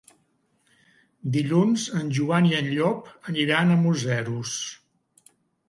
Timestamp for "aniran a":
3.35-3.79